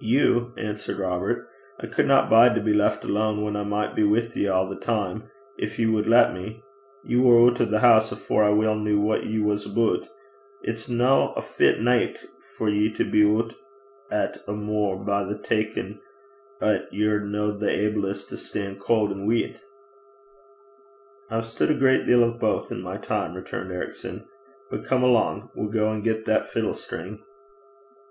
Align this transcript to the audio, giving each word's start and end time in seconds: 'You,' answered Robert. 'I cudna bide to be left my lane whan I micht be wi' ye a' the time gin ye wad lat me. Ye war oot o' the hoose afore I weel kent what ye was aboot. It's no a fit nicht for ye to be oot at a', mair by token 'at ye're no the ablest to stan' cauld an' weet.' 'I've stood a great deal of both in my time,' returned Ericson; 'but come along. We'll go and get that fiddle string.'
'You,' 0.00 0.54
answered 0.56 0.96
Robert. 0.98 1.46
'I 1.80 1.88
cudna 1.88 2.30
bide 2.30 2.54
to 2.54 2.62
be 2.62 2.72
left 2.72 3.04
my 3.04 3.10
lane 3.28 3.42
whan 3.42 3.56
I 3.56 3.62
micht 3.62 3.94
be 3.94 4.02
wi' 4.04 4.30
ye 4.32 4.46
a' 4.46 4.66
the 4.66 4.74
time 4.80 5.24
gin 5.58 5.70
ye 5.76 5.84
wad 5.94 6.06
lat 6.06 6.32
me. 6.32 6.62
Ye 7.04 7.18
war 7.18 7.34
oot 7.40 7.60
o' 7.60 7.66
the 7.66 7.80
hoose 7.80 8.10
afore 8.10 8.42
I 8.44 8.52
weel 8.54 8.72
kent 8.82 9.02
what 9.02 9.26
ye 9.26 9.38
was 9.38 9.66
aboot. 9.66 10.08
It's 10.62 10.88
no 10.88 11.34
a 11.36 11.42
fit 11.42 11.82
nicht 11.82 12.24
for 12.56 12.70
ye 12.70 12.90
to 12.94 13.04
be 13.04 13.20
oot 13.20 13.54
at 14.10 14.38
a', 14.48 14.54
mair 14.54 14.96
by 14.96 15.30
token 15.34 16.00
'at 16.62 16.90
ye're 16.90 17.20
no 17.20 17.54
the 17.54 17.68
ablest 17.70 18.30
to 18.30 18.38
stan' 18.38 18.78
cauld 18.78 19.10
an' 19.10 19.26
weet.' 19.26 19.60
'I've 21.30 21.44
stood 21.44 21.70
a 21.70 21.74
great 21.74 22.06
deal 22.06 22.24
of 22.24 22.40
both 22.40 22.72
in 22.72 22.80
my 22.80 22.96
time,' 22.96 23.34
returned 23.36 23.70
Ericson; 23.72 24.24
'but 24.70 24.86
come 24.86 25.02
along. 25.02 25.50
We'll 25.54 25.68
go 25.68 25.92
and 25.92 26.02
get 26.02 26.24
that 26.24 26.48
fiddle 26.48 26.72
string.' 26.72 27.22